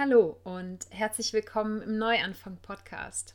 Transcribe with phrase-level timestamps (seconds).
[0.00, 3.34] Hallo und herzlich willkommen im Neuanfang-Podcast.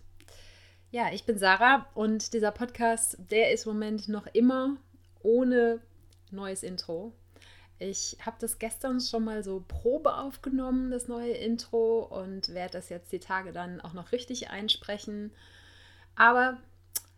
[0.92, 4.78] Ja, ich bin Sarah und dieser Podcast, der ist im Moment noch immer
[5.24, 5.82] ohne
[6.32, 7.12] neues Intro.
[7.80, 12.88] Ich habe das gestern schon mal so Probe aufgenommen, das neue Intro, und werde das
[12.88, 15.34] jetzt die Tage dann auch noch richtig einsprechen.
[16.16, 16.60] Aber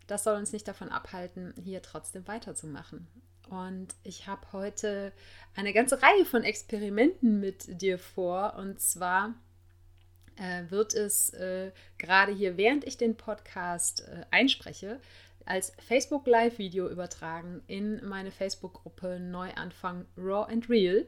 [0.08, 3.06] das soll uns nicht davon abhalten, hier trotzdem weiterzumachen.
[3.48, 5.12] Und ich habe heute
[5.54, 8.54] eine ganze Reihe von Experimenten mit dir vor.
[8.58, 9.34] Und zwar
[10.36, 15.00] äh, wird es äh, gerade hier, während ich den Podcast äh, einspreche,
[15.44, 21.06] als Facebook Live-Video übertragen in meine Facebook-Gruppe Neuanfang Raw and Real.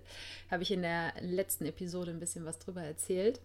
[0.50, 3.40] Habe ich in der letzten Episode ein bisschen was drüber erzählt.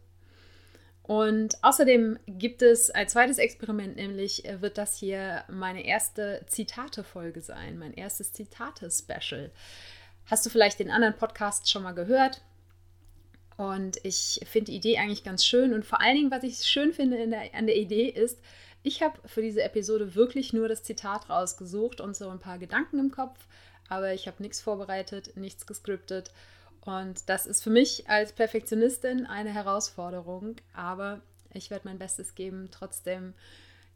[1.03, 7.41] Und außerdem gibt es ein zweites Experiment, nämlich äh, wird das hier meine erste Zitate-Folge
[7.41, 9.51] sein, mein erstes Zitate-Special.
[10.25, 12.41] Hast du vielleicht den anderen Podcast schon mal gehört?
[13.57, 15.73] Und ich finde die Idee eigentlich ganz schön.
[15.73, 18.39] Und vor allen Dingen, was ich schön finde der, an der Idee ist,
[18.81, 22.99] ich habe für diese Episode wirklich nur das Zitat rausgesucht und so ein paar Gedanken
[22.99, 23.45] im Kopf.
[23.89, 26.31] Aber ich habe nichts vorbereitet, nichts gescriptet.
[26.85, 31.21] Und das ist für mich als Perfektionistin eine Herausforderung, aber
[31.53, 33.33] ich werde mein Bestes geben, trotzdem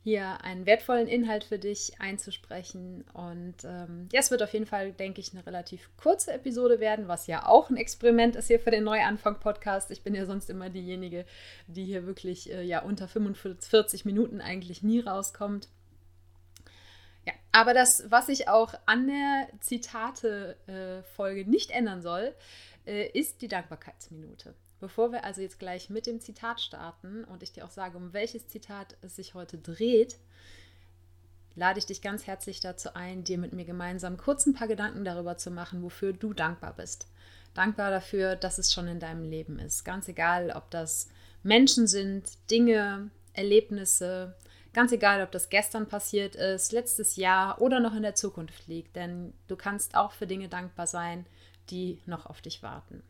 [0.04, 3.04] hier einen wertvollen Inhalt für dich einzusprechen.
[3.12, 7.10] Und ähm, ja, es wird auf jeden Fall, denke ich, eine relativ kurze Episode werden,
[7.10, 9.92] was ja auch ein Experiment ist hier für den Neuanfang-Podcast.
[9.92, 11.26] Ich bin ja sonst immer diejenige,
[11.68, 15.68] die hier wirklich äh, ja unter 45 Minuten eigentlich nie rauskommt.
[17.26, 22.34] Ja, aber das, was ich auch an der Zitate-Folge äh, nicht ändern soll,
[22.88, 24.56] äh, ist die Dankbarkeitsminute.
[24.80, 28.14] Bevor wir also jetzt gleich mit dem Zitat starten und ich dir auch sage, um
[28.14, 30.18] welches Zitat es sich heute dreht,
[31.56, 35.04] lade ich dich ganz herzlich dazu ein, dir mit mir gemeinsam kurz ein paar Gedanken
[35.04, 37.08] darüber zu machen, wofür du dankbar bist.
[37.56, 39.84] Dankbar dafür, dass es schon in deinem Leben ist.
[39.84, 41.10] Ganz egal, ob das
[41.42, 44.36] Menschen sind, Dinge, Erlebnisse,
[44.74, 48.96] ganz egal, ob das gestern passiert ist, letztes Jahr oder noch in der Zukunft liegt.
[48.96, 51.26] Denn du kannst auch für Dinge dankbar sein,
[51.70, 53.04] die noch auf dich warten.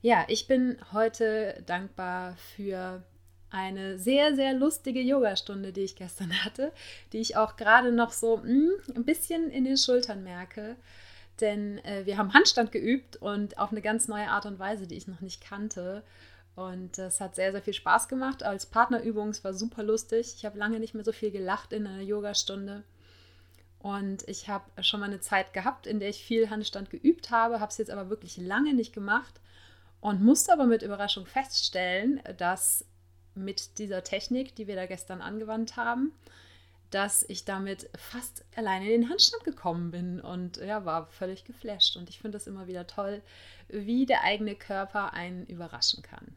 [0.00, 3.04] Ja, ich bin heute dankbar für
[3.50, 6.72] eine sehr, sehr lustige Yogastunde, die ich gestern hatte,
[7.12, 10.76] die ich auch gerade noch so mh, hm, ein bisschen in den Schultern merke.
[11.40, 14.96] Denn äh, wir haben Handstand geübt und auf eine ganz neue Art und Weise, die
[14.96, 16.02] ich noch nicht kannte.
[16.54, 18.42] Und es hat sehr, sehr viel Spaß gemacht.
[18.42, 20.34] Als Partnerübung, es war super lustig.
[20.36, 22.84] Ich habe lange nicht mehr so viel gelacht in einer Yogastunde.
[23.82, 27.58] Und ich habe schon mal eine Zeit gehabt, in der ich viel Handstand geübt habe,
[27.58, 29.40] habe es jetzt aber wirklich lange nicht gemacht
[30.00, 32.84] und musste aber mit Überraschung feststellen, dass
[33.34, 36.12] mit dieser Technik, die wir da gestern angewandt haben,
[36.90, 41.96] dass ich damit fast alleine in den Handstand gekommen bin und ja, war völlig geflasht.
[41.96, 43.22] Und ich finde es immer wieder toll,
[43.68, 46.36] wie der eigene Körper einen überraschen kann.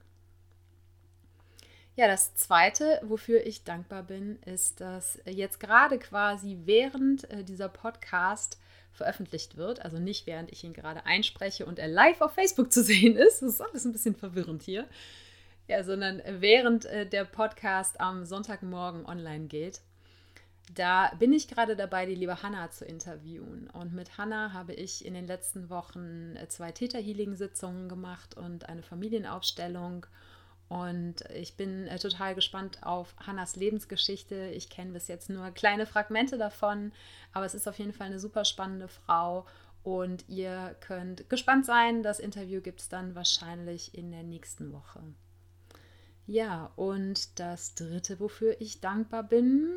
[1.98, 7.70] Ja, das Zweite, wofür ich dankbar bin, ist, dass jetzt gerade quasi während äh, dieser
[7.70, 8.60] Podcast
[8.92, 12.84] veröffentlicht wird, also nicht während ich ihn gerade einspreche und er live auf Facebook zu
[12.84, 14.88] sehen ist, das ist alles ein bisschen verwirrend hier,
[15.70, 19.80] ja, sondern während äh, der Podcast am Sonntagmorgen online geht.
[20.74, 23.70] Da bin ich gerade dabei, die liebe Hanna zu interviewen.
[23.70, 28.82] Und mit Hanna habe ich in den letzten Wochen äh, zwei Täter-Healing-Sitzungen gemacht und eine
[28.84, 30.08] Familienaufstellung.
[30.68, 34.48] Und ich bin äh, total gespannt auf Hannas Lebensgeschichte.
[34.48, 36.92] Ich kenne bis jetzt nur kleine Fragmente davon,
[37.34, 39.46] aber es ist auf jeden Fall eine super spannende Frau.
[39.84, 42.02] Und ihr könnt gespannt sein.
[42.02, 45.04] Das Interview gibt es dann wahrscheinlich in der nächsten Woche.
[46.26, 49.70] Ja, und das Dritte, wofür ich dankbar bin,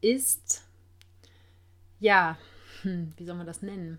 [0.00, 0.62] ist,
[1.98, 2.38] ja,
[2.82, 3.98] wie soll man das nennen?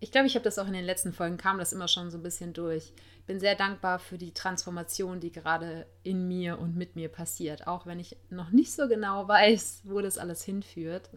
[0.00, 2.18] Ich glaube, ich habe das auch in den letzten Folgen, kam das immer schon so
[2.18, 2.92] ein bisschen durch
[3.30, 7.86] bin sehr dankbar für die Transformation, die gerade in mir und mit mir passiert, auch
[7.86, 11.08] wenn ich noch nicht so genau weiß, wo das alles hinführt.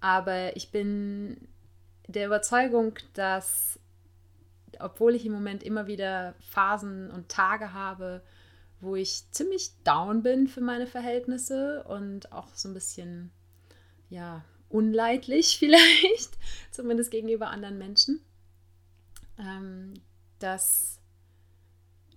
[0.00, 1.48] Aber ich bin
[2.06, 3.80] der Überzeugung, dass,
[4.78, 8.22] obwohl ich im Moment immer wieder Phasen und Tage habe,
[8.80, 13.32] wo ich ziemlich down bin für meine Verhältnisse und auch so ein bisschen,
[14.10, 16.38] ja, unleidlich vielleicht,
[16.70, 18.20] zumindest gegenüber anderen Menschen,
[19.38, 19.94] ähm,
[20.38, 20.96] dass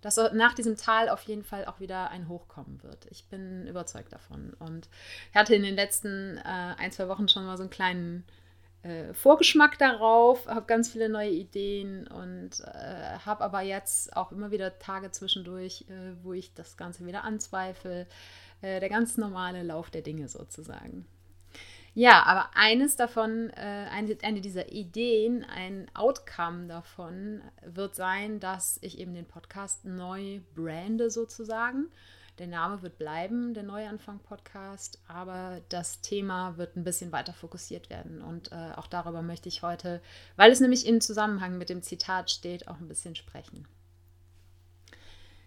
[0.02, 3.06] dass nach diesem Tal auf jeden Fall auch wieder ein Hoch kommen wird.
[3.10, 4.54] Ich bin überzeugt davon.
[4.60, 4.88] Und
[5.30, 6.42] ich hatte in den letzten äh,
[6.78, 8.24] ein, zwei Wochen schon mal so einen kleinen
[8.84, 14.52] äh, Vorgeschmack darauf, habe ganz viele neue Ideen und äh, habe aber jetzt auch immer
[14.52, 18.08] wieder Tage zwischendurch, äh, wo ich das Ganze wieder anzweifle.
[18.62, 21.06] Äh, der ganz normale Lauf der Dinge sozusagen.
[21.94, 28.78] Ja, aber eines davon, äh, eine, eine dieser Ideen, ein Outcome davon wird sein, dass
[28.82, 31.90] ich eben den Podcast neu brande sozusagen.
[32.38, 38.22] Der Name wird bleiben, der Neuanfang-Podcast, aber das Thema wird ein bisschen weiter fokussiert werden.
[38.22, 40.02] Und äh, auch darüber möchte ich heute,
[40.38, 43.68] weil es nämlich im Zusammenhang mit dem Zitat steht, auch ein bisschen sprechen.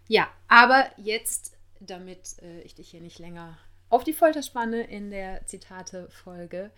[0.07, 3.57] Ja, aber jetzt, damit äh, ich dich hier nicht länger
[3.93, 6.71] auf die Folter spanne in der Zitate-Folge,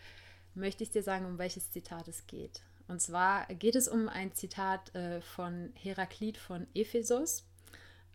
[0.54, 2.60] möchte ich dir sagen, um welches Zitat es geht.
[2.88, 7.46] Und zwar geht es um ein Zitat äh, von Heraklit von Ephesus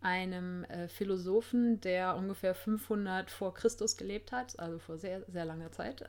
[0.02, 5.72] einem äh, Philosophen, der ungefähr 500 vor Christus gelebt hat, also vor sehr, sehr langer
[5.72, 6.04] Zeit.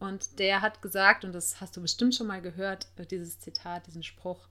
[0.00, 3.86] Und der hat gesagt, und das hast du bestimmt schon mal gehört, äh, dieses Zitat,
[3.86, 4.48] diesen Spruch,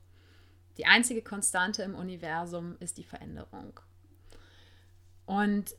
[0.78, 3.78] die einzige Konstante im Universum ist die Veränderung.
[5.26, 5.74] Und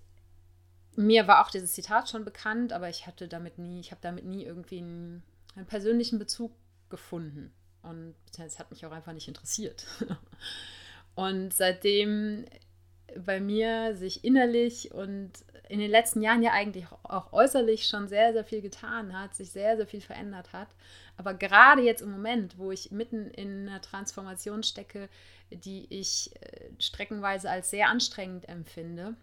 [0.96, 4.26] mir war auch dieses Zitat schon bekannt, aber ich hatte damit nie, ich habe damit
[4.26, 5.24] nie irgendwie einen,
[5.56, 6.52] einen persönlichen Bezug
[6.90, 7.54] gefunden.
[7.84, 9.86] Und es hat mich auch einfach nicht interessiert.
[11.16, 12.46] Und seitdem
[13.18, 15.32] bei mir sich innerlich und
[15.68, 19.52] in den letzten Jahren ja eigentlich auch äußerlich schon sehr, sehr viel getan hat, sich
[19.52, 20.70] sehr, sehr viel verändert hat.
[21.18, 25.10] Aber gerade jetzt im Moment, wo ich mitten in einer Transformation stecke,
[25.50, 29.16] die ich äh, streckenweise als sehr anstrengend empfinde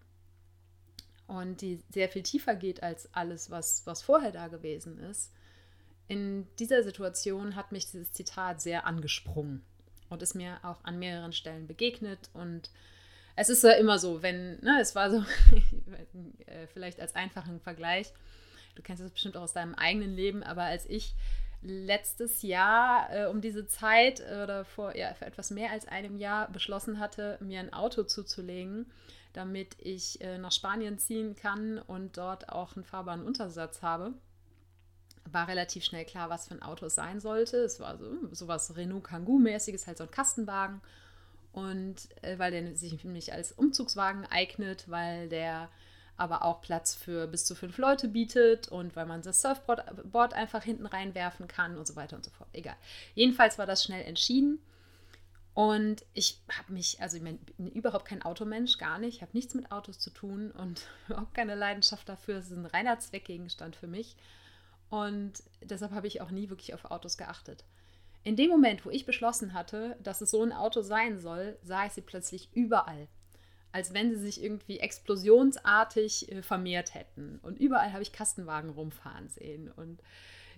[1.29, 5.31] und die sehr viel tiefer geht als alles, was, was vorher da gewesen ist,
[6.09, 9.63] in dieser Situation hat mich dieses Zitat sehr angesprungen
[10.09, 12.31] und ist mir auch an mehreren Stellen begegnet.
[12.33, 12.71] Und
[13.37, 15.19] es ist ja immer so, wenn, ne, es war so,
[16.47, 18.11] äh, vielleicht als einfachen Vergleich,
[18.75, 21.15] du kennst das bestimmt auch aus deinem eigenen Leben, aber als ich
[21.63, 26.51] letztes Jahr äh, um diese Zeit oder vor, ja, vor etwas mehr als einem Jahr
[26.51, 28.87] beschlossen hatte, mir ein Auto zuzulegen,
[29.33, 34.15] damit ich äh, nach Spanien ziehen kann und dort auch einen fahrbaren Untersatz habe
[35.33, 37.59] war relativ schnell klar, was für ein Auto es sein sollte.
[37.59, 40.81] Es war so sowas Renault Kangoo-mäßiges, halt so ein Kastenwagen.
[41.53, 45.69] Und äh, weil der sich nämlich als Umzugswagen eignet, weil der
[46.19, 50.63] aber auch Platz für bis zu fünf Leute bietet und weil man das Surfboard einfach
[50.63, 52.49] hinten reinwerfen kann und so weiter und so fort.
[52.53, 52.77] Egal.
[53.15, 54.59] Jedenfalls war das schnell entschieden.
[55.55, 57.39] Und ich habe mich, also ich bin
[57.73, 59.17] überhaupt kein Automensch, gar nicht.
[59.17, 60.83] Ich habe nichts mit Autos zu tun und
[61.17, 62.37] auch keine Leidenschaft dafür.
[62.37, 64.17] Es ist ein reiner Zweckgegenstand für mich.
[64.91, 67.65] Und deshalb habe ich auch nie wirklich auf Autos geachtet.
[68.25, 71.87] In dem Moment, wo ich beschlossen hatte, dass es so ein Auto sein soll, sah
[71.87, 73.09] ich sie plötzlich überall.
[73.79, 77.39] Als wenn sie sich irgendwie explosionsartig äh, vermehrt hätten.
[77.43, 79.71] Und überall habe ich Kastenwagen rumfahren sehen.
[79.71, 80.03] Und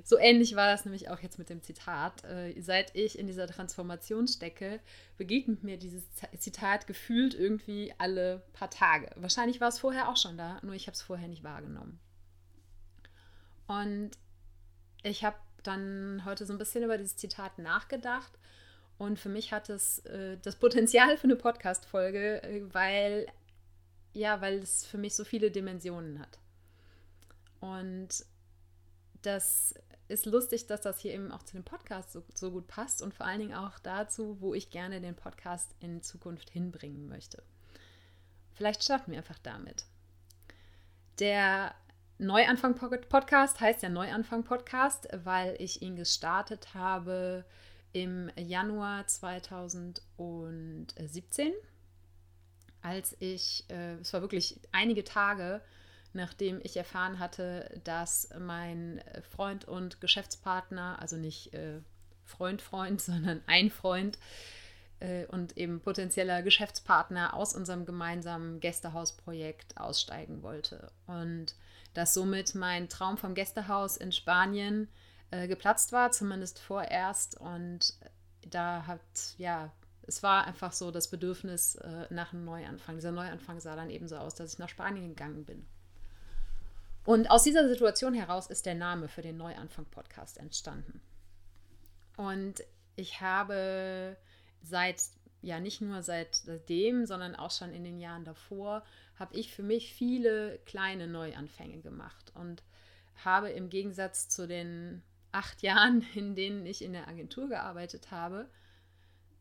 [0.02, 2.24] so ähnlich war das nämlich auch jetzt mit dem Zitat.
[2.24, 4.80] Äh, seit ich in dieser Transformation stecke,
[5.18, 6.02] begegnet mir dieses
[6.38, 9.10] Zitat gefühlt irgendwie alle paar Tage.
[9.16, 12.00] Wahrscheinlich war es vorher auch schon da, nur ich habe es vorher nicht wahrgenommen.
[13.66, 14.12] Und
[15.02, 18.32] ich habe dann heute so ein bisschen über dieses Zitat nachgedacht.
[19.00, 23.26] Und für mich hat es äh, das Potenzial für eine Podcast-Folge, äh, weil,
[24.12, 26.38] ja, weil es für mich so viele Dimensionen hat.
[27.60, 28.08] Und
[29.22, 29.72] das
[30.08, 33.14] ist lustig, dass das hier eben auch zu dem Podcast so, so gut passt und
[33.14, 37.42] vor allen Dingen auch dazu, wo ich gerne den Podcast in Zukunft hinbringen möchte.
[38.52, 39.86] Vielleicht starten wir einfach damit.
[41.20, 41.74] Der
[42.18, 47.46] Neuanfang Podcast heißt ja Neuanfang Podcast, weil ich ihn gestartet habe
[47.92, 51.52] im Januar 2017,
[52.82, 55.60] als ich, äh, es war wirklich einige Tage,
[56.12, 61.80] nachdem ich erfahren hatte, dass mein Freund und Geschäftspartner, also nicht äh,
[62.24, 64.18] Freund, Freund, sondern ein Freund
[65.00, 70.92] äh, und eben potenzieller Geschäftspartner aus unserem gemeinsamen Gästehausprojekt aussteigen wollte.
[71.06, 71.54] Und
[71.94, 75.09] dass somit mein Traum vom Gästehaus in Spanien äh,
[75.48, 77.38] geplatzt war, zumindest vorerst.
[77.40, 77.94] Und
[78.42, 79.00] da hat,
[79.38, 79.72] ja,
[80.02, 82.96] es war einfach so das Bedürfnis äh, nach einem Neuanfang.
[82.96, 85.66] Dieser Neuanfang sah dann eben so aus, dass ich nach Spanien gegangen bin.
[87.04, 91.00] Und aus dieser Situation heraus ist der Name für den Neuanfang-Podcast entstanden.
[92.16, 92.62] Und
[92.96, 94.16] ich habe
[94.62, 95.02] seit,
[95.40, 98.84] ja nicht nur seitdem, sondern auch schon in den Jahren davor
[99.18, 102.62] habe ich für mich viele kleine Neuanfänge gemacht und
[103.24, 108.48] habe im Gegensatz zu den acht Jahren, in denen ich in der Agentur gearbeitet habe,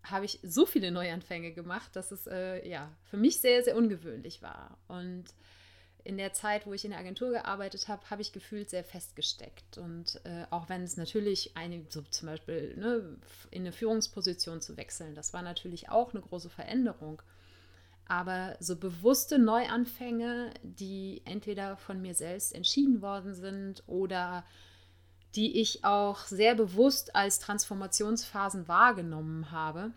[0.04, 4.42] habe ich so viele Neuanfänge gemacht, dass es äh, ja für mich sehr, sehr ungewöhnlich
[4.42, 4.78] war.
[4.88, 5.26] Und
[6.06, 9.78] in der Zeit, wo ich in der Agentur gearbeitet habe, habe ich gefühlt sehr festgesteckt.
[9.78, 13.18] Und äh, auch wenn es natürlich eine, so zum Beispiel ne,
[13.52, 17.22] in eine Führungsposition zu wechseln, das war natürlich auch eine große Veränderung.
[18.08, 24.46] aber so bewusste Neuanfänge, die entweder von mir selbst entschieden worden sind oder
[25.36, 29.92] die ich auch sehr bewusst als Transformationsphasen wahrgenommen habe,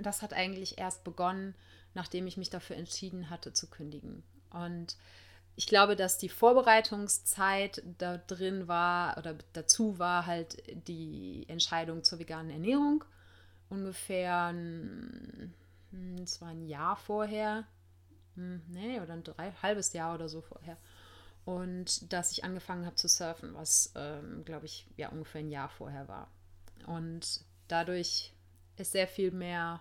[0.00, 1.54] das hat eigentlich erst begonnen,
[1.94, 4.22] nachdem ich mich dafür entschieden hatte zu kündigen.
[4.50, 4.96] Und
[5.54, 12.18] ich glaube, dass die Vorbereitungszeit da drin war oder dazu war halt die Entscheidung zur
[12.18, 13.04] veganen Ernährung.
[13.68, 15.54] Ungefähr ein
[15.92, 17.64] hm, es war ein Jahr vorher,
[18.34, 20.76] hm, nee, oder ein drei, halbes Jahr oder so vorher.
[21.44, 25.68] Und dass ich angefangen habe zu surfen, was, ähm, glaube ich, ja ungefähr ein Jahr
[25.68, 26.30] vorher war.
[26.86, 28.32] Und dadurch
[28.76, 29.80] ist sehr viel mehr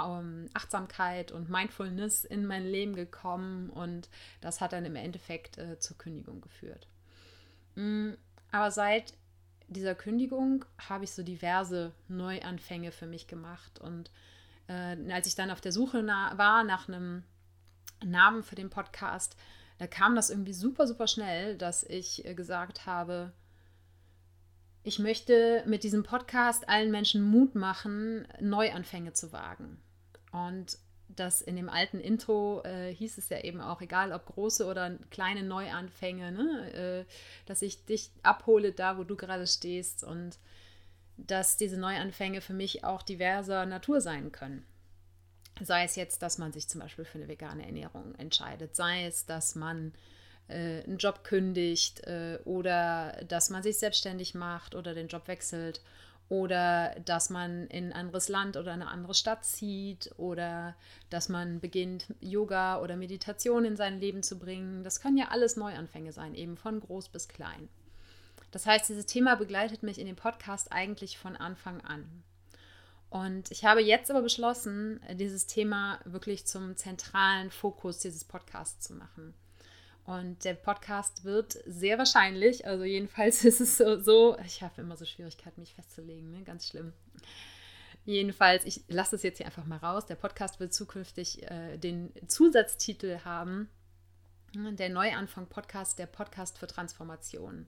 [0.00, 4.08] ähm, Achtsamkeit und Mindfulness in mein Leben gekommen und
[4.40, 6.86] das hat dann im Endeffekt äh, zur Kündigung geführt.
[7.74, 8.16] Mhm,
[8.50, 9.14] aber seit
[9.68, 14.10] dieser Kündigung habe ich so diverse Neuanfänge für mich gemacht und
[14.68, 17.22] äh, als ich dann auf der Suche na war nach einem
[18.04, 19.36] Namen für den Podcast,
[19.78, 23.32] da kam das irgendwie super, super schnell, dass ich äh, gesagt habe,
[24.82, 29.78] ich möchte mit diesem Podcast allen Menschen Mut machen, Neuanfänge zu wagen.
[30.30, 30.78] Und
[31.08, 34.96] das in dem alten Intro äh, hieß es ja eben auch, egal ob große oder
[35.10, 36.72] kleine Neuanfänge, ne?
[36.72, 37.12] äh,
[37.46, 40.38] dass ich dich abhole da, wo du gerade stehst und
[41.16, 44.64] dass diese Neuanfänge für mich auch diverser Natur sein können.
[45.62, 49.24] Sei es jetzt, dass man sich zum Beispiel für eine vegane Ernährung entscheidet, sei es,
[49.24, 49.92] dass man
[50.48, 55.80] äh, einen Job kündigt äh, oder dass man sich selbstständig macht oder den Job wechselt
[56.28, 60.74] oder dass man in ein anderes Land oder eine andere Stadt zieht oder
[61.08, 64.82] dass man beginnt, Yoga oder Meditation in sein Leben zu bringen.
[64.82, 67.68] Das können ja alles Neuanfänge sein, eben von groß bis klein.
[68.50, 72.22] Das heißt, dieses Thema begleitet mich in dem Podcast eigentlich von Anfang an.
[73.16, 78.92] Und ich habe jetzt aber beschlossen, dieses Thema wirklich zum zentralen Fokus dieses Podcasts zu
[78.92, 79.32] machen.
[80.04, 84.98] Und der Podcast wird sehr wahrscheinlich, also jedenfalls ist es so, so ich habe immer
[84.98, 86.42] so Schwierigkeiten, mich festzulegen, ne?
[86.42, 86.92] ganz schlimm.
[88.04, 90.04] Jedenfalls, ich lasse es jetzt hier einfach mal raus.
[90.04, 93.70] Der Podcast wird zukünftig äh, den Zusatztitel haben,
[94.54, 97.66] der Neuanfang-Podcast, der Podcast für Transformation.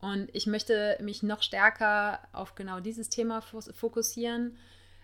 [0.00, 4.56] Und ich möchte mich noch stärker auf genau dieses Thema fokussieren,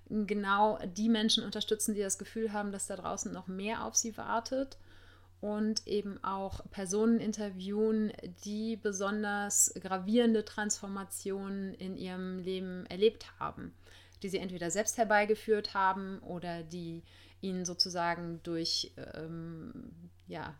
[0.08, 4.16] genau die Menschen unterstützen, die das Gefühl haben, dass da draußen noch mehr auf sie
[4.16, 4.78] wartet.
[5.42, 8.10] Und eben auch Personen interviewen,
[8.44, 13.74] die besonders gravierende Transformationen in ihrem Leben erlebt haben,
[14.22, 17.02] die sie entweder selbst herbeigeführt haben oder die
[17.42, 19.92] ihnen sozusagen durch, ähm,
[20.26, 20.54] ja,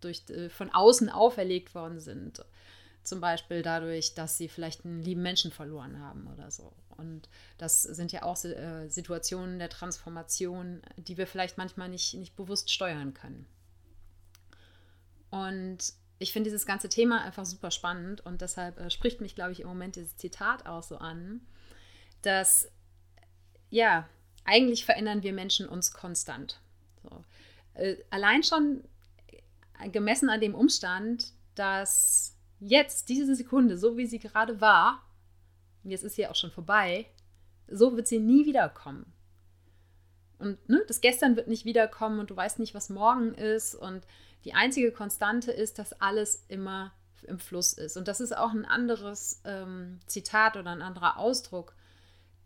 [0.00, 2.44] durch, äh, von außen auferlegt worden sind.
[3.02, 6.72] Zum Beispiel dadurch, dass sie vielleicht einen lieben Menschen verloren haben oder so.
[6.96, 12.36] Und das sind ja auch äh, Situationen der Transformation, die wir vielleicht manchmal nicht, nicht
[12.36, 13.46] bewusst steuern können.
[15.30, 15.78] Und
[16.18, 19.60] ich finde dieses ganze Thema einfach super spannend und deshalb äh, spricht mich, glaube ich,
[19.60, 21.40] im Moment dieses Zitat auch so an,
[22.22, 22.68] dass
[23.70, 24.08] ja,
[24.44, 26.60] eigentlich verändern wir Menschen uns konstant.
[27.02, 27.24] So.
[27.74, 28.82] Äh, allein schon
[29.92, 35.02] gemessen an dem Umstand, dass jetzt, diese Sekunde, so wie sie gerade war,
[35.84, 37.06] jetzt ist sie auch schon vorbei,
[37.68, 39.12] so wird sie nie wiederkommen.
[40.38, 43.74] Und ne, das Gestern wird nicht wiederkommen und du weißt nicht, was morgen ist.
[43.74, 44.06] Und
[44.44, 46.92] die einzige Konstante ist, dass alles immer
[47.24, 47.96] im Fluss ist.
[47.96, 51.74] Und das ist auch ein anderes ähm, Zitat oder ein anderer Ausdruck,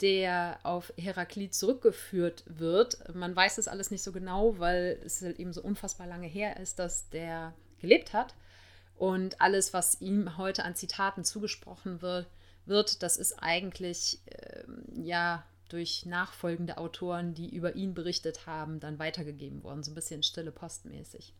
[0.00, 3.14] der auf Heraklit zurückgeführt wird.
[3.14, 6.58] Man weiß das alles nicht so genau, weil es halt eben so unfassbar lange her
[6.58, 8.34] ist, dass der gelebt hat.
[8.96, 12.26] Und alles, was ihm heute an Zitaten zugesprochen wird,
[12.66, 14.62] wird das ist eigentlich äh,
[14.94, 20.22] ja durch nachfolgende Autoren, die über ihn berichtet haben, dann weitergegeben worden, so ein bisschen
[20.22, 21.34] stille postmäßig.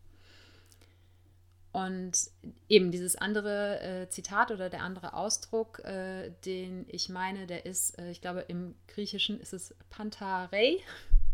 [1.73, 2.31] Und
[2.69, 7.99] eben dieses andere äh, Zitat oder der andere Ausdruck, äh, den ich meine, der ist,
[7.99, 10.77] äh, ich glaube, im Griechischen ist es Pantarei.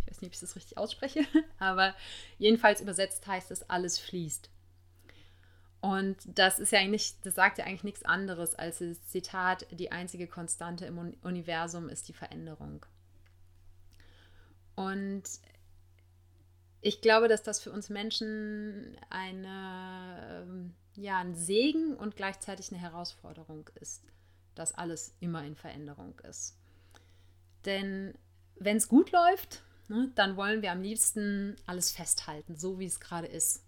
[0.07, 1.25] Ich weiß nicht, ob ich das richtig ausspreche,
[1.59, 1.95] aber
[2.39, 4.49] jedenfalls übersetzt heißt es, alles fließt.
[5.81, 9.93] Und das ist ja eigentlich, das sagt ja eigentlich nichts anderes als das Zitat, die
[9.93, 12.85] einzige Konstante im Universum ist die Veränderung.
[14.75, 15.23] Und
[16.81, 22.81] ich glaube, dass das für uns Menschen eine, ähm, ja, ein Segen und gleichzeitig eine
[22.81, 24.03] Herausforderung ist,
[24.57, 26.57] dass alles immer in Veränderung ist.
[27.65, 28.15] Denn
[28.57, 32.99] wenn es gut läuft, ne, dann wollen wir am liebsten alles festhalten, so wie es
[32.99, 33.68] gerade ist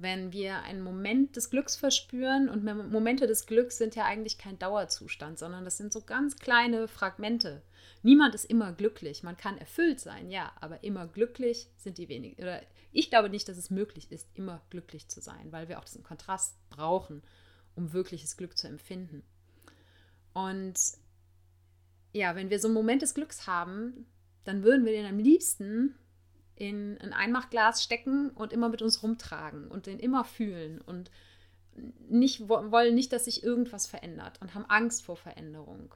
[0.00, 4.58] wenn wir einen Moment des Glücks verspüren und Momente des Glücks sind ja eigentlich kein
[4.58, 7.62] Dauerzustand, sondern das sind so ganz kleine Fragmente.
[8.02, 9.24] Niemand ist immer glücklich.
[9.24, 12.40] Man kann erfüllt sein, ja, aber immer glücklich sind die wenigen.
[12.40, 12.62] Oder
[12.92, 16.04] ich glaube nicht, dass es möglich ist, immer glücklich zu sein, weil wir auch diesen
[16.04, 17.22] Kontrast brauchen,
[17.74, 19.24] um wirkliches Glück zu empfinden.
[20.32, 20.78] Und
[22.12, 24.06] ja, wenn wir so einen Moment des Glücks haben,
[24.44, 25.96] dann würden wir den am liebsten
[26.58, 31.10] in ein Einmachglas stecken und immer mit uns rumtragen und den immer fühlen und
[32.08, 35.94] nicht wollen nicht, dass sich irgendwas verändert und haben Angst vor Veränderung.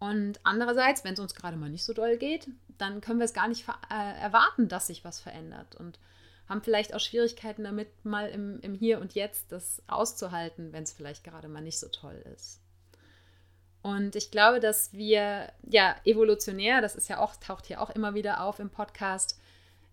[0.00, 3.32] Und andererseits, wenn es uns gerade mal nicht so doll geht, dann können wir es
[3.32, 6.00] gar nicht äh, erwarten, dass sich was verändert und
[6.48, 10.92] haben vielleicht auch Schwierigkeiten damit, mal im, im Hier und Jetzt das auszuhalten, wenn es
[10.92, 12.60] vielleicht gerade mal nicht so toll ist.
[13.84, 18.14] Und ich glaube, dass wir ja evolutionär, das ist ja auch, taucht hier auch immer
[18.14, 19.38] wieder auf im Podcast,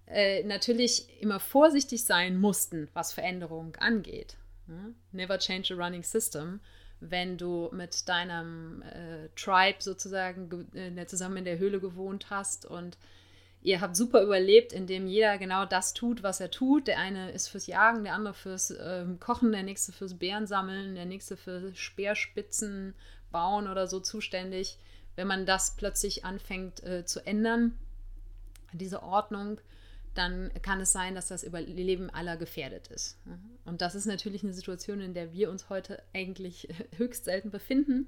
[0.08, 4.38] äh, natürlich immer vorsichtig sein mussten, was Veränderung angeht.
[4.68, 4.96] Ne?
[5.12, 6.62] Never change a running system.
[7.02, 12.98] Wenn du mit deinem äh, Tribe sozusagen äh, zusammen in der Höhle gewohnt hast und
[13.62, 16.88] ihr habt super überlebt, indem jeder genau das tut, was er tut.
[16.88, 21.06] Der eine ist fürs Jagen, der andere fürs ähm, Kochen, der nächste fürs Bärensammeln, der
[21.06, 22.96] nächste für Speerspitzen
[23.32, 24.78] bauen oder so zuständig.
[25.16, 27.78] Wenn man das plötzlich anfängt äh, zu ändern,
[28.74, 29.60] diese Ordnung,
[30.14, 33.18] dann kann es sein, dass das Überleben aller gefährdet ist.
[33.66, 38.08] Und das ist natürlich eine Situation, in der wir uns heute eigentlich höchst selten befinden.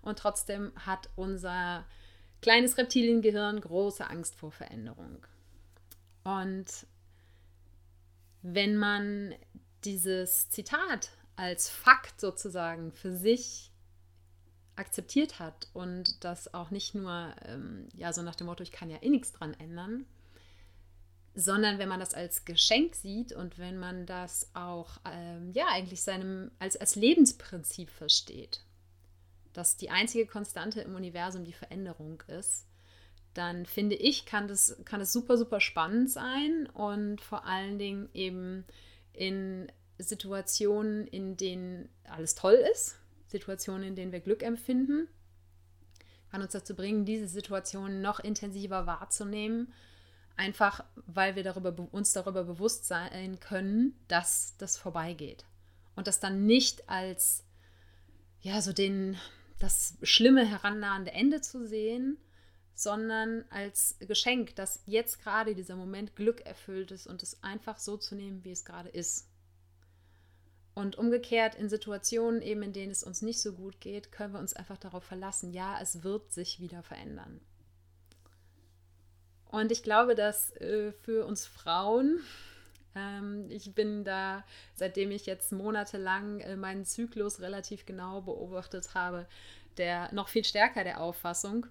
[0.00, 1.84] Und trotzdem hat unser
[2.40, 5.24] kleines Reptiliengehirn große Angst vor Veränderung.
[6.24, 6.66] Und
[8.42, 9.34] wenn man
[9.84, 13.71] dieses Zitat als Fakt sozusagen für sich
[14.76, 18.90] akzeptiert hat und das auch nicht nur ähm, ja so nach dem Motto, ich kann
[18.90, 20.06] ja eh nichts dran ändern,
[21.34, 26.02] sondern wenn man das als Geschenk sieht und wenn man das auch ähm, ja eigentlich
[26.02, 28.60] seinem als, als Lebensprinzip versteht,
[29.52, 32.66] dass die einzige Konstante im Universum die Veränderung ist,
[33.34, 38.08] dann finde ich, kann das, kann das super, super spannend sein und vor allen Dingen
[38.12, 38.64] eben
[39.12, 42.98] in Situationen, in denen alles toll ist,
[43.32, 45.08] Situationen, in denen wir Glück empfinden,
[46.30, 49.72] kann uns dazu bringen, diese Situationen noch intensiver wahrzunehmen,
[50.36, 55.44] einfach weil wir darüber, uns darüber bewusst sein können, dass das vorbeigeht.
[55.94, 57.44] Und das dann nicht als
[58.40, 59.16] ja, so den,
[59.58, 62.18] das schlimme herannahende Ende zu sehen,
[62.74, 67.96] sondern als Geschenk, dass jetzt gerade dieser Moment Glück erfüllt ist und es einfach so
[67.96, 69.28] zu nehmen, wie es gerade ist.
[70.74, 74.40] Und umgekehrt in Situationen eben, in denen es uns nicht so gut geht, können wir
[74.40, 77.40] uns einfach darauf verlassen, ja, es wird sich wieder verändern.
[79.50, 82.20] Und ich glaube, dass äh, für uns Frauen,
[82.94, 89.26] ähm, ich bin da, seitdem ich jetzt monatelang äh, meinen Zyklus relativ genau beobachtet habe,
[89.76, 91.66] der noch viel stärker der Auffassung,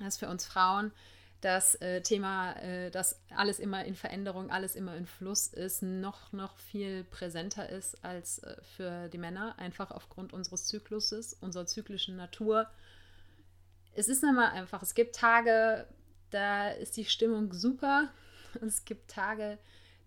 [0.00, 0.92] dass für uns Frauen
[1.40, 6.32] das äh, Thema, äh, dass alles immer in Veränderung, alles immer in Fluss ist, noch,
[6.32, 12.16] noch viel präsenter ist als äh, für die Männer, einfach aufgrund unseres Zykluses, unserer zyklischen
[12.16, 12.68] Natur.
[13.94, 15.86] Es ist immer einfach, es gibt Tage,
[16.30, 18.10] da ist die Stimmung super
[18.66, 19.58] es gibt Tage,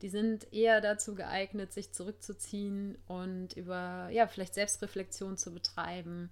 [0.01, 6.29] die sind eher dazu geeignet, sich zurückzuziehen und über, ja, vielleicht Selbstreflexion zu betreiben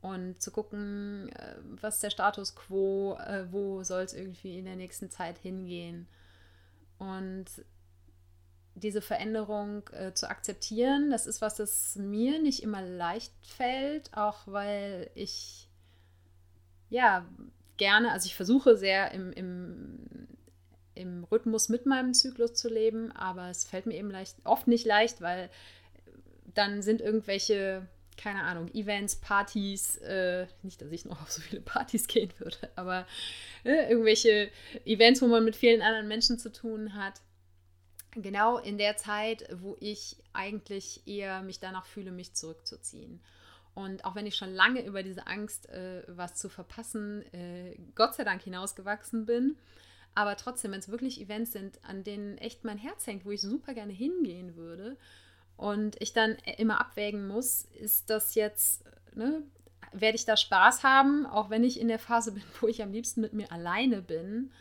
[0.00, 4.76] und zu gucken, äh, was der Status quo, äh, wo soll es irgendwie in der
[4.76, 6.06] nächsten Zeit hingehen.
[6.98, 7.46] Und
[8.74, 14.46] diese Veränderung äh, zu akzeptieren, das ist was, das mir nicht immer leicht fällt, auch
[14.46, 15.68] weil ich
[16.90, 17.26] ja
[17.76, 20.28] gerne, also ich versuche sehr im, im,
[20.94, 24.86] im Rhythmus mit meinem Zyklus zu leben, aber es fällt mir eben leicht, oft nicht
[24.86, 25.50] leicht, weil
[26.54, 27.86] dann sind irgendwelche
[28.18, 32.58] keine Ahnung, Events, Partys, äh, nicht, dass ich noch auf so viele Partys gehen würde,
[32.76, 33.06] aber
[33.64, 34.50] äh, irgendwelche
[34.84, 37.22] Events, wo man mit vielen anderen Menschen zu tun hat.
[38.12, 43.20] Genau in der Zeit, wo ich eigentlich eher mich danach fühle, mich zurückzuziehen.
[43.74, 48.14] Und auch wenn ich schon lange über diese Angst, äh, was zu verpassen, äh, Gott
[48.14, 49.56] sei Dank hinausgewachsen bin,
[50.16, 53.40] aber trotzdem, wenn es wirklich Events sind, an denen echt mein Herz hängt, wo ich
[53.40, 54.96] super gerne hingehen würde,
[55.58, 59.42] und ich dann immer abwägen muss, ist das jetzt, ne,
[59.92, 62.92] werde ich da Spaß haben, auch wenn ich in der Phase bin, wo ich am
[62.92, 64.52] liebsten mit mir alleine bin?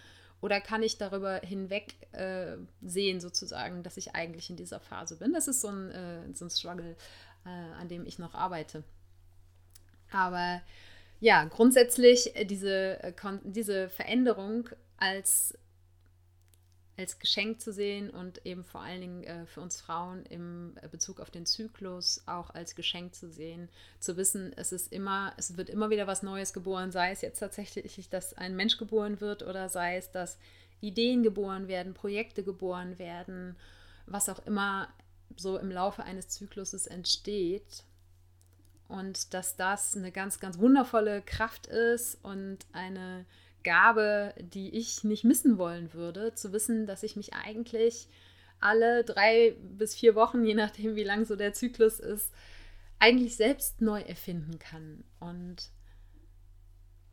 [0.41, 5.33] Oder kann ich darüber hinweg äh, sehen, sozusagen, dass ich eigentlich in dieser Phase bin?
[5.33, 6.95] Das ist so ein, äh, so ein Struggle,
[7.45, 8.83] äh, an dem ich noch arbeite.
[10.11, 10.61] Aber
[11.19, 15.57] ja, grundsätzlich äh, diese, äh, diese Veränderung als
[16.97, 21.19] als Geschenk zu sehen und eben vor allen Dingen äh, für uns Frauen im Bezug
[21.19, 25.69] auf den Zyklus auch als Geschenk zu sehen, zu wissen, es ist immer, es wird
[25.69, 29.69] immer wieder was Neues geboren, sei es jetzt tatsächlich, dass ein Mensch geboren wird oder
[29.69, 30.39] sei es, dass
[30.81, 33.55] Ideen geboren werden, Projekte geboren werden,
[34.07, 34.87] was auch immer
[35.35, 37.83] so im Laufe eines Zykluses entsteht.
[38.87, 43.25] Und dass das eine ganz, ganz wundervolle Kraft ist und eine
[43.63, 48.07] Gabe, die ich nicht missen wollen würde, zu wissen, dass ich mich eigentlich
[48.59, 52.31] alle drei bis vier Wochen, je nachdem, wie lang so der Zyklus ist,
[52.99, 55.03] eigentlich selbst neu erfinden kann.
[55.19, 55.69] Und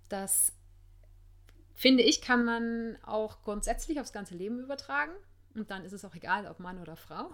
[0.09, 0.53] das
[1.75, 5.13] finde ich, kann man auch grundsätzlich aufs ganze Leben übertragen.
[5.55, 7.31] Und dann ist es auch egal, ob Mann oder Frau.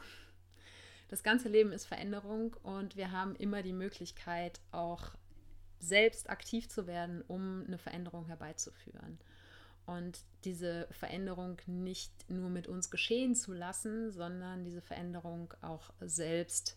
[1.09, 5.11] Das ganze Leben ist Veränderung und wir haben immer die Möglichkeit, auch
[5.81, 9.19] selbst aktiv zu werden, um eine Veränderung herbeizuführen.
[9.87, 16.77] Und diese Veränderung nicht nur mit uns geschehen zu lassen, sondern diese Veränderung auch selbst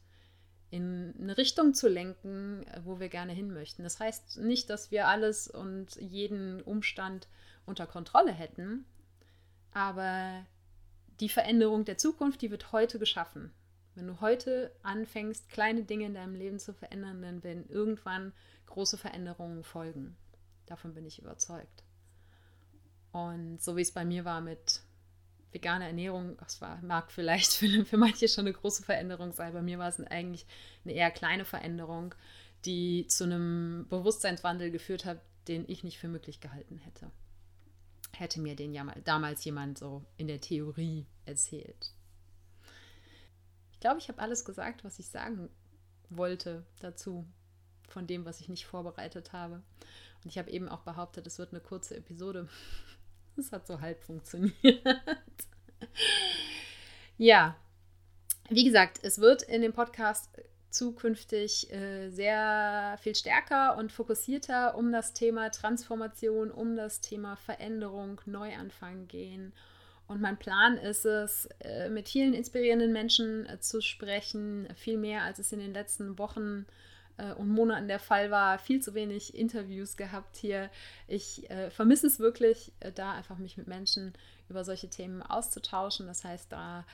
[0.72, 3.84] in eine Richtung zu lenken, wo wir gerne hin möchten.
[3.84, 7.28] Das heißt nicht, dass wir alles und jeden Umstand
[7.68, 8.86] unter Kontrolle hätten,
[9.72, 10.44] aber
[11.20, 13.52] die Veränderung der Zukunft, die wird heute geschaffen.
[13.96, 18.34] Wenn du heute anfängst, kleine Dinge in deinem Leben zu verändern, dann werden irgendwann
[18.67, 20.15] große Veränderungen folgen.
[20.65, 21.84] Davon bin ich überzeugt.
[23.12, 24.82] Und so wie es bei mir war mit
[25.52, 29.54] veganer Ernährung, das war, mag vielleicht für, für manche schon eine große Veränderung sein.
[29.54, 30.45] Bei mir war es eigentlich
[30.84, 32.15] eine eher kleine Veränderung,
[32.65, 37.12] die zu einem Bewusstseinswandel geführt hat, den ich nicht für möglich gehalten hätte.
[38.13, 41.93] Hätte mir den ja mal damals jemand so in der Theorie erzählt.
[43.71, 45.49] Ich glaube, ich habe alles gesagt, was ich sagen
[46.10, 47.26] wollte dazu
[47.88, 49.62] von dem, was ich nicht vorbereitet habe.
[50.24, 52.48] Und ich habe eben auch behauptet, es wird eine kurze Episode.
[53.36, 54.54] Das hat so halb funktioniert.
[57.17, 57.56] ja,
[58.48, 60.30] wie gesagt, es wird in dem Podcast
[60.69, 68.22] zukünftig äh, sehr viel stärker und fokussierter um das Thema Transformation, um das Thema Veränderung,
[68.28, 69.52] Neuanfang gehen.
[70.06, 75.24] Und mein Plan ist es, äh, mit vielen inspirierenden Menschen äh, zu sprechen, viel mehr
[75.24, 78.93] als es in den letzten Wochen äh, äh, und Monaten der Fall war, viel zu
[78.93, 80.69] wenig Interviews gehabt hier.
[81.08, 84.13] Ich äh, vermisse es wirklich, äh, da einfach mich mit Menschen
[84.49, 86.08] über solche Themen auszutauschen.
[86.08, 86.86] Das heißt, da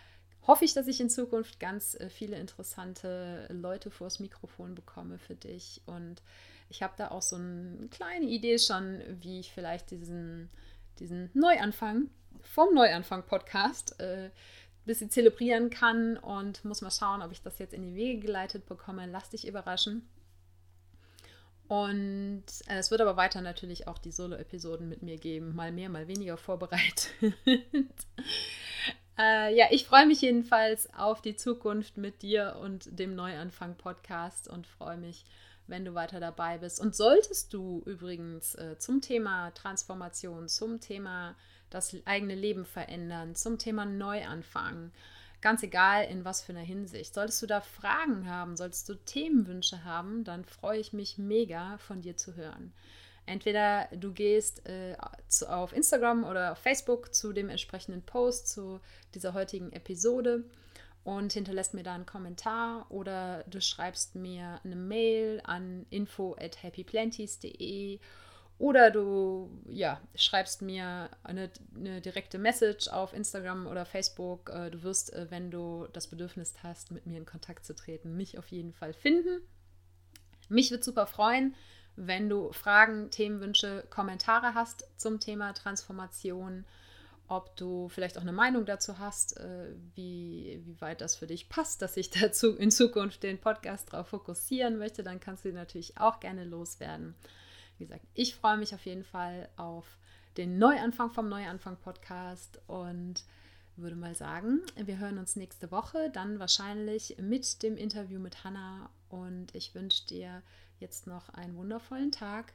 [0.48, 5.36] hoffe ich, dass ich in Zukunft ganz äh, viele interessante Leute vors Mikrofon bekomme für
[5.36, 5.82] dich.
[5.86, 6.22] Und
[6.70, 10.50] ich habe da auch so eine kleine Idee schon, wie ich vielleicht diesen,
[11.00, 12.10] diesen Neuanfang
[12.42, 14.30] vom Neuanfang-Podcast äh,
[14.90, 18.66] bisschen zelebrieren kann und muss mal schauen, ob ich das jetzt in die Wege geleitet
[18.66, 19.06] bekomme.
[19.06, 20.10] Lass dich überraschen.
[21.68, 25.90] Und äh, es wird aber weiter natürlich auch die Solo-Episoden mit mir geben, mal mehr,
[25.90, 27.12] mal weniger vorbereitet.
[29.20, 34.66] äh, ja, ich freue mich jedenfalls auf die Zukunft mit dir und dem Neuanfang-Podcast und
[34.66, 35.24] freue mich,
[35.68, 36.80] wenn du weiter dabei bist.
[36.80, 41.36] Und solltest du übrigens äh, zum Thema Transformation, zum Thema
[41.70, 44.92] das eigene Leben verändern, zum Thema Neuanfang.
[45.42, 47.14] Ganz egal in was für einer Hinsicht.
[47.14, 52.02] Solltest du da Fragen haben, solltest du Themenwünsche haben, dann freue ich mich mega von
[52.02, 52.74] dir zu hören.
[53.26, 58.80] Entweder du gehst äh, zu, auf Instagram oder auf Facebook zu dem entsprechenden Post zu
[59.14, 60.44] dieser heutigen Episode
[61.04, 66.62] und hinterlässt mir da einen Kommentar oder du schreibst mir eine Mail an info at
[66.64, 68.00] happyplanties.de
[68.60, 74.50] oder du ja, schreibst mir eine, eine, direkte Message auf Instagram oder Facebook.
[74.50, 78.18] Äh, du wirst, äh, wenn du das Bedürfnis hast, mit mir in Kontakt zu treten,
[78.18, 79.42] mich auf jeden Fall finden.
[80.50, 81.56] Mich würde super freuen,
[81.96, 86.66] wenn du Fragen, Themenwünsche, Kommentare hast zum Thema Transformation.
[87.30, 91.48] Ob du vielleicht auch eine Meinung dazu hast, äh, wie, wie weit das für dich
[91.48, 95.98] passt, dass ich dazu in Zukunft den Podcast darauf fokussieren möchte, dann kannst du natürlich
[95.98, 97.16] auch gerne loswerden.
[97.80, 99.98] Wie gesagt, ich freue mich auf jeden Fall auf
[100.38, 103.24] den Neuanfang vom Neuanfang-Podcast und
[103.78, 108.90] würde mal sagen, wir hören uns nächste Woche, dann wahrscheinlich mit dem Interview mit Hannah
[109.08, 110.44] und ich wünsche dir
[110.80, 112.54] jetzt noch einen wundervollen Tag.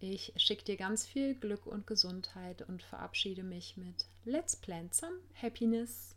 [0.00, 5.18] Ich schicke dir ganz viel Glück und Gesundheit und verabschiede mich mit Let's Plant some
[5.40, 6.16] Happiness.